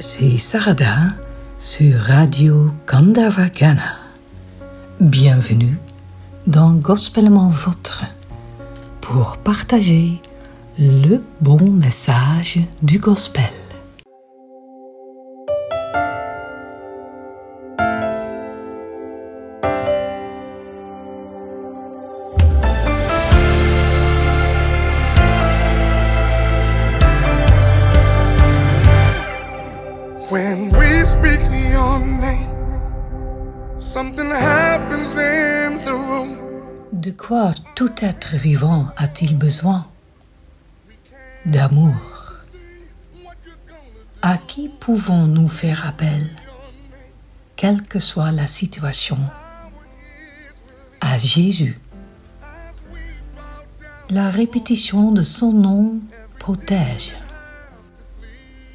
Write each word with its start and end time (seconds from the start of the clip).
c'est 0.00 0.38
Sarada 0.38 1.08
sur 1.58 2.00
Radio 2.00 2.70
Gandavagana. 2.86 3.98
Bienvenue 4.98 5.76
dans 6.46 6.72
Gospellement 6.72 7.50
Votre 7.50 8.04
pour 9.02 9.36
partager 9.36 10.22
le 10.78 11.22
bon 11.42 11.70
message 11.70 12.60
du 12.82 12.98
Gospel. 12.98 13.59
De 37.00 37.12
quoi 37.12 37.54
tout 37.76 37.92
être 38.00 38.36
vivant 38.36 38.88
a-t-il 38.98 39.34
besoin? 39.34 39.86
D'amour. 41.46 41.94
À 44.20 44.36
qui 44.36 44.68
pouvons-nous 44.68 45.48
faire 45.48 45.86
appel, 45.86 46.28
quelle 47.56 47.80
que 47.80 47.98
soit 47.98 48.32
la 48.32 48.46
situation 48.46 49.16
À 51.00 51.16
Jésus. 51.16 51.80
La 54.10 54.28
répétition 54.28 55.10
de 55.10 55.22
son 55.22 55.52
nom 55.52 56.00
protège. 56.38 57.16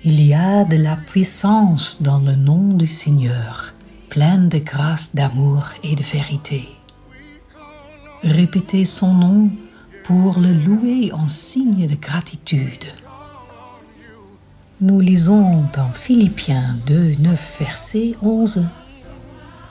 Il 0.03 0.19
y 0.19 0.33
a 0.33 0.63
de 0.63 0.77
la 0.77 0.95
puissance 0.95 2.01
dans 2.01 2.21
le 2.21 2.33
nom 2.33 2.69
du 2.69 2.87
Seigneur, 2.87 3.75
plein 4.09 4.39
de 4.39 4.57
grâce, 4.57 5.13
d'amour 5.13 5.67
et 5.83 5.95
de 5.95 6.01
vérité. 6.01 6.67
Répétez 8.25 8.85
son 8.85 9.13
nom 9.13 9.51
pour 10.03 10.39
le 10.39 10.51
louer 10.51 11.11
en 11.13 11.27
signe 11.27 11.87
de 11.87 11.93
gratitude. 11.93 12.85
Nous 14.81 14.99
lisons 14.99 15.63
dans 15.75 15.91
Philippiens 15.91 16.75
2, 16.87 17.17
9, 17.19 17.57
verset 17.59 18.13
11. 18.23 18.65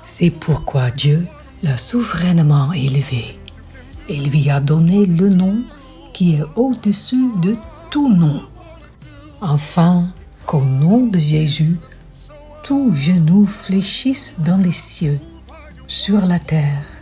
C'est 0.05 0.30
pourquoi 0.30 0.92
Dieu 0.92 1.27
l'a 1.64 1.77
souverainement 1.77 2.72
élevé 2.72 3.36
et 4.08 4.20
lui 4.20 4.48
a 4.50 4.60
donné 4.60 5.05
le 5.05 5.30
nom 5.30 5.56
qui 6.12 6.36
est 6.36 6.44
au-dessus 6.55 7.32
de 7.42 7.56
tout 7.91 8.14
nom. 8.14 8.41
Enfin, 9.41 10.06
qu'au 10.47 10.62
nom 10.62 11.08
de 11.08 11.19
Jésus, 11.19 11.77
tout 12.62 12.94
genou 12.94 13.47
fléchisse 13.47 14.36
dans 14.38 14.58
les 14.58 14.72
cieux, 14.72 15.19
sur 15.88 16.25
la 16.25 16.38
terre 16.38 16.94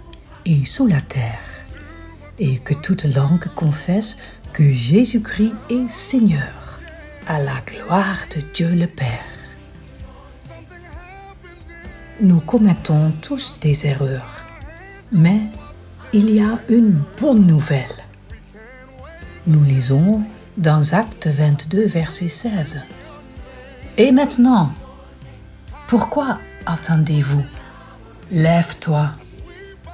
et 0.44 0.64
sous 0.64 0.86
la 0.86 1.00
terre, 1.00 1.40
et 2.38 2.58
que 2.58 2.74
toute 2.74 3.04
langue 3.04 3.46
confesse 3.54 4.18
que 4.52 4.70
Jésus-Christ 4.70 5.54
est 5.70 5.88
Seigneur, 5.88 6.80
à 7.26 7.38
la 7.38 7.54
gloire 7.66 8.18
de 8.34 8.42
Dieu 8.52 8.74
le 8.74 8.86
Père. 8.86 9.24
Nous 12.20 12.40
commettons 12.40 13.12
tous 13.22 13.58
des 13.60 13.86
erreurs, 13.86 14.40
mais 15.10 15.40
il 16.12 16.30
y 16.30 16.40
a 16.40 16.58
une 16.68 17.02
bonne 17.20 17.46
nouvelle. 17.46 18.04
Nous 19.46 19.64
lisons 19.64 20.22
dans 20.56 20.92
Acte 20.92 21.26
22, 21.26 21.86
verset 21.86 22.28
16. 22.28 22.80
Et 23.96 24.12
maintenant, 24.12 24.72
pourquoi 25.88 26.38
attendez-vous? 26.66 27.44
Lève-toi, 28.30 29.10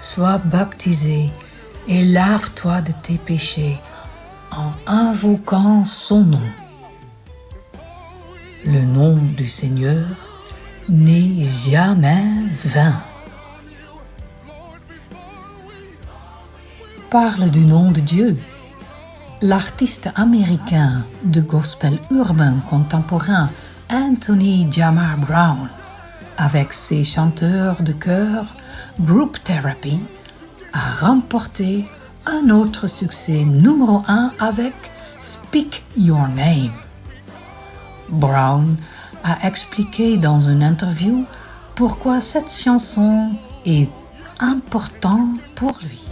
sois 0.01 0.39
baptisé 0.39 1.31
et 1.87 2.05
lave-toi 2.05 2.81
de 2.83 2.93
tes 2.93 3.19
péchés 3.19 3.79
en 4.53 4.73
invoquant 4.87 5.85
son 5.85 6.25
nom. 6.25 6.49
Le 8.65 8.83
nom 8.83 9.17
du 9.17 9.47
Seigneur 9.47 10.07
n'est 10.89 11.43
jamais 11.43 12.25
vain. 12.65 12.95
Parle 17.11 17.51
du 17.51 17.61
nom 17.61 17.91
de 17.91 18.01
Dieu. 18.01 18.39
L'artiste 19.41 20.11
américain 20.17 21.07
de 21.25 21.41
gospel 21.41 21.99
urbain 22.11 22.57
contemporain 22.69 23.51
Anthony 23.91 24.71
Jamar 24.71 25.17
Brown, 25.17 25.71
avec 26.39 26.73
ses 26.73 27.05
chanteurs 27.05 27.83
de 27.83 27.93
chœur 27.93 28.55
Group 29.01 29.39
Therapy, 29.45 30.01
a 30.73 31.07
remporté 31.07 31.85
un 32.27 32.51
autre 32.51 32.87
succès 32.87 33.45
numéro 33.45 34.03
un 34.07 34.31
avec 34.39 34.75
Speak 35.21 35.85
Your 35.97 36.29
Name. 36.29 36.73
Brown 38.09 38.77
a 39.25 39.47
expliqué 39.47 40.17
dans 40.17 40.41
une 40.41 40.63
interview 40.63 41.25
pourquoi 41.75 42.21
cette 42.21 42.51
chanson 42.51 43.31
est 43.67 43.93
importante 44.41 45.41
pour 45.57 45.77
lui. 45.83 46.09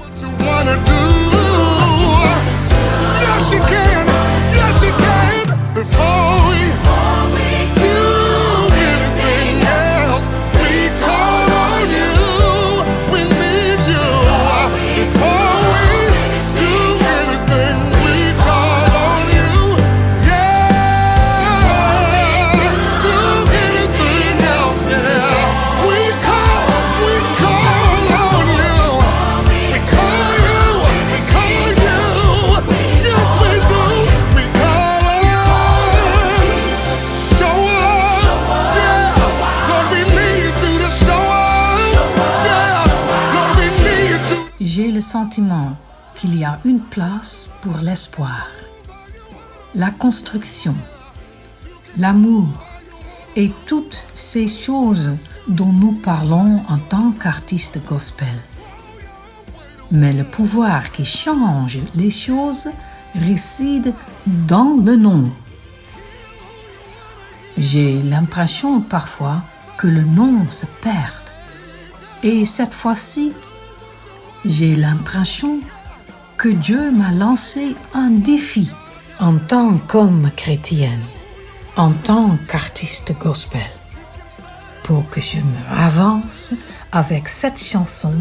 J'ai 44.77 44.93
le 44.93 45.01
sentiment 45.01 45.75
qu'il 46.15 46.39
y 46.39 46.45
a 46.45 46.61
une 46.67 46.83
place 46.83 47.49
pour 47.63 47.79
l'espoir, 47.79 48.47
la 49.75 49.91
construction, 49.91 50.75
l'amour 51.97 52.47
et 53.37 53.51
toutes 53.65 54.05
ces 54.15 54.47
choses 54.47 55.13
dont 55.49 55.73
nous 55.73 55.93
parlons 55.93 56.61
en 56.69 56.77
tant 56.77 57.13
qu'artistes 57.13 57.83
gospel. 57.87 58.37
Mais 59.91 60.13
le 60.13 60.25
pouvoir 60.25 60.93
qui 60.93 61.07
change 61.07 61.79
les 61.95 62.11
choses 62.11 62.69
réside 63.15 63.95
dans 64.27 64.77
le 64.77 64.97
nom. 64.97 65.33
J'ai 67.57 68.03
l'impression 68.03 68.83
parfois 68.83 69.43
que 69.79 69.87
le 69.87 70.03
nom 70.03 70.51
se 70.51 70.67
perd. 70.83 71.25
Et 72.23 72.45
cette 72.45 72.75
fois-ci, 72.75 73.33
j'ai 74.49 74.75
l'impression 74.75 75.61
que 76.37 76.49
Dieu 76.49 76.91
m'a 76.91 77.11
lancé 77.11 77.75
un 77.95 78.11
défi 78.11 78.71
en 79.19 79.39
tant 79.39 79.79
qu'homme 79.79 80.31
chrétienne, 80.37 81.01
en 81.77 81.93
tant 81.93 82.37
qu'artiste 82.49 83.17
gospel, 83.19 83.63
pour 84.83 85.09
que 85.09 85.21
je 85.21 85.39
me 85.39 85.79
avance 85.79 86.53
avec 86.93 87.29
cette 87.29 87.59
chanson 87.59 88.15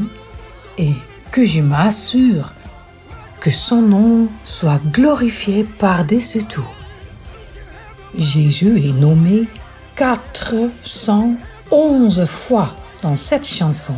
et 0.77 0.94
que 1.31 1.45
je 1.45 1.62
m'assure 1.62 2.54
que 3.39 3.51
son 3.51 3.81
nom 3.81 4.30
soit 4.44 4.80
glorifié 4.92 5.63
par-dessus 5.63 6.44
tout. 6.45 6.68
Jésus 8.18 8.88
est 8.88 8.94
nommé 8.94 9.50
411 9.95 12.25
fois 12.25 12.75
dans 13.01 13.18
cette 13.18 13.48
chanson 13.48 13.95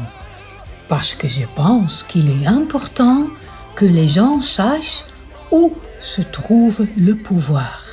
parce 0.87 1.13
que 1.13 1.27
je 1.27 1.45
pense 1.55 2.03
qu'il 2.03 2.29
est 2.29 2.47
important 2.47 3.27
que 3.75 3.85
les 3.85 4.07
gens 4.07 4.41
sachent 4.41 5.05
où 5.51 5.73
se 5.99 6.21
trouve 6.21 6.85
le 6.97 7.15
pouvoir. 7.15 7.83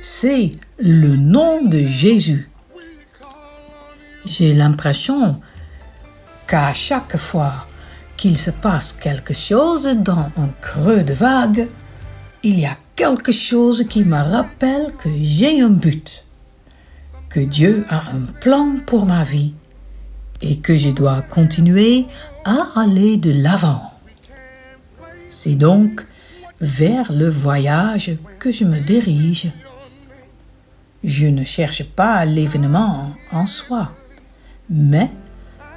C'est 0.00 0.52
le 0.78 1.16
nom 1.16 1.62
de 1.62 1.78
Jésus. 1.78 2.50
J'ai 4.26 4.52
l'impression 4.54 5.40
qu'à 6.46 6.72
chaque 6.72 7.16
fois 7.16 7.66
qu'il 8.16 8.38
se 8.38 8.50
passe 8.50 8.92
quelque 8.92 9.34
chose 9.34 9.86
dans 9.96 10.30
un 10.36 10.48
creux 10.60 11.02
de 11.02 11.12
vague, 11.12 11.68
il 12.42 12.60
y 12.60 12.66
a 12.66 12.76
quelque 12.94 13.32
chose 13.32 13.86
qui 13.88 14.04
me 14.04 14.20
rappelle 14.20 14.92
que 15.02 15.10
j'ai 15.22 15.60
un 15.60 15.70
but. 15.70 16.26
que 17.28 17.40
Dieu 17.40 17.86
a 17.88 18.10
un 18.10 18.26
plan 18.42 18.76
pour 18.86 19.06
ma 19.06 19.24
vie 19.24 19.54
et 20.42 20.58
que 20.58 20.76
je 20.76 20.90
dois 20.90 21.22
continuer 21.22 22.06
à 22.44 22.80
aller 22.80 23.16
de 23.16 23.30
l'avant. 23.30 23.92
C'est 25.30 25.54
donc 25.54 26.04
vers 26.60 27.12
le 27.12 27.28
voyage 27.28 28.12
que 28.38 28.52
je 28.52 28.64
me 28.64 28.80
dirige. 28.80 29.50
Je 31.04 31.26
ne 31.26 31.44
cherche 31.44 31.84
pas 31.84 32.24
l'événement 32.24 33.12
en 33.32 33.46
soi, 33.46 33.92
mais 34.68 35.10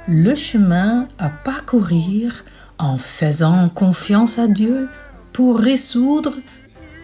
le 0.08 0.34
chemin 0.34 1.08
à 1.18 1.30
parcourir 1.30 2.44
en 2.78 2.98
faisant 2.98 3.68
confiance 3.68 4.38
à 4.38 4.46
Dieu 4.46 4.88
pour 5.32 5.58
résoudre 5.58 6.32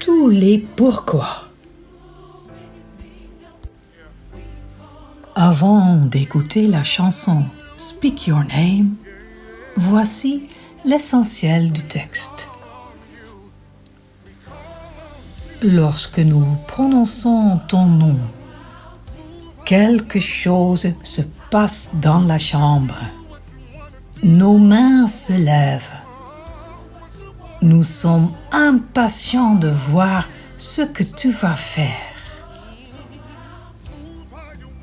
tous 0.01 0.29
les 0.29 0.59
pourquoi. 0.59 1.52
Avant 5.45 5.97
d'écouter 5.97 6.69
la 6.69 6.85
chanson 6.85 7.43
Speak 7.77 8.29
Your 8.29 8.45
Name, 8.45 8.95
voici 9.75 10.47
l'essentiel 10.85 11.73
du 11.73 11.83
texte. 11.83 12.49
Lorsque 15.61 16.21
nous 16.21 16.47
prononçons 16.69 17.59
ton 17.67 17.87
nom, 17.87 18.21
quelque 19.65 20.21
chose 20.21 20.87
se 21.03 21.23
passe 21.51 21.91
dans 21.95 22.21
la 22.21 22.39
chambre. 22.39 23.01
Nos 24.23 24.59
mains 24.59 25.09
se 25.09 25.33
lèvent. 25.33 25.93
Nous 27.63 27.83
sommes 27.83 28.31
impatients 28.53 29.57
de 29.57 29.71
voir 29.71 30.29
ce 30.57 30.83
que 30.83 31.03
tu 31.03 31.31
vas 31.31 31.57
faire. 31.57 32.12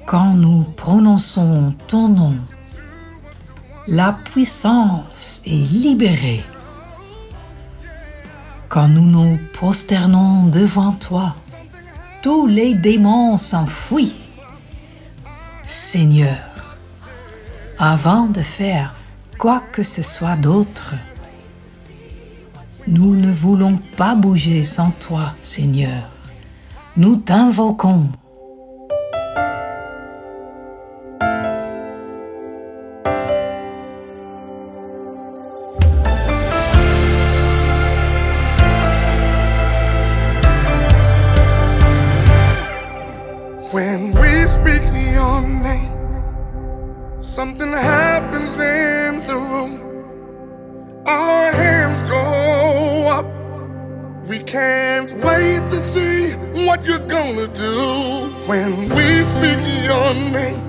Quand 0.09 0.33
nous 0.33 0.63
prononçons 0.63 1.71
ton 1.87 2.07
nom, 2.09 2.35
la 3.87 4.11
puissance 4.11 5.43
est 5.45 5.71
libérée. 5.71 6.43
Quand 8.69 8.87
nous 8.87 9.05
nous 9.05 9.37
prosternons 9.53 10.47
devant 10.47 10.93
toi, 10.93 11.35
tous 12.23 12.47
les 12.47 12.73
démons 12.73 13.37
s'enfuient. 13.37 14.17
Seigneur, 15.63 16.39
avant 17.77 18.25
de 18.25 18.41
faire 18.41 18.95
quoi 19.37 19.61
que 19.71 19.83
ce 19.83 20.01
soit 20.01 20.37
d'autre, 20.37 20.95
nous 22.87 23.15
ne 23.15 23.31
voulons 23.31 23.77
pas 23.95 24.15
bouger 24.15 24.63
sans 24.63 24.89
toi, 24.89 25.35
Seigneur. 25.39 26.09
Nous 26.97 27.17
t'invoquons. 27.17 28.09
When 58.09 58.89
we 58.89 59.05
speak 59.31 59.59
your 59.85 60.13
name, 60.33 60.61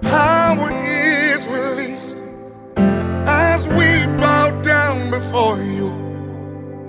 power 0.00 0.70
is 0.86 1.46
released 1.48 2.22
as 3.26 3.66
we 3.68 3.90
bow 4.16 4.62
down 4.62 5.10
before 5.10 5.58
you. 5.58 5.88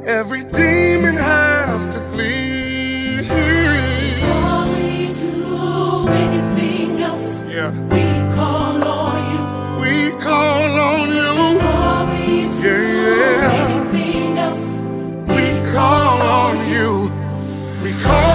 Every 0.06 0.44
demon 0.46 1.16
has 1.16 1.90
to 1.90 2.00
flee. 2.12 3.18
Before 3.20 4.66
we 4.76 5.12
do 5.24 6.08
anything 6.24 7.02
else, 7.02 7.44
Yeah. 7.58 7.72
we 7.94 8.04
call 8.38 8.82
on 9.02 9.18
you. 9.34 9.42
We 9.84 9.94
call 10.28 10.72
on 10.92 11.08
you. 11.20 11.34
Before 11.60 12.06
we 12.14 12.48
do 12.62 12.78
Yeah. 13.10 13.66
anything 13.66 14.38
else, 14.38 14.68
We 15.38 15.46
call 15.74 16.22
on 16.44 16.56
you. 16.76 17.12
We 17.84 17.92
call 18.06 18.33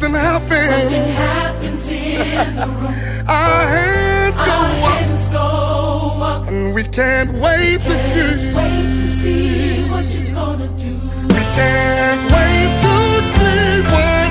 something 0.00 0.14
happens. 0.20 0.68
Something 0.68 1.12
happens 1.12 1.88
in 1.88 2.56
the 2.56 2.66
room. 2.78 2.94
Our 3.28 3.60
hands 3.66 4.36
go 4.36 4.42
Our 4.42 4.48
up, 4.48 4.98
hands 4.98 5.28
go 5.28 6.22
up. 6.22 6.48
and 6.48 6.74
we 6.74 6.84
can't 6.84 7.32
wait 7.32 7.80
to 7.82 7.96
see. 7.98 8.54
Wait 8.56 8.86
to 9.00 9.06
see 9.18 9.90
what 9.90 10.04
you're 10.06 10.34
gonna 10.34 10.68
do. 10.78 10.94
We 11.34 11.42
can't 11.58 12.22
wait 12.32 12.70
to 12.84 12.96
see 13.34 13.82
what 13.92 14.27